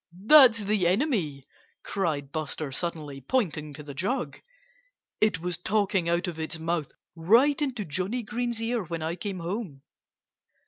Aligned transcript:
"That's 0.25 0.57
the 0.63 0.87
enemy!" 0.87 1.45
cried 1.83 2.31
Buster 2.31 2.71
suddenly, 2.71 3.21
pointing 3.21 3.71
to 3.75 3.83
the 3.83 3.93
jug. 3.93 4.41
"It 5.19 5.37
was 5.41 5.59
talking 5.59 6.09
out 6.09 6.27
of 6.27 6.39
its 6.39 6.57
mouth 6.57 6.91
right 7.15 7.61
into 7.61 7.85
Johnnie 7.85 8.23
Green's 8.23 8.59
ear 8.63 8.83
when 8.83 9.03
I 9.03 9.15
came 9.15 9.41
home." 9.41 9.83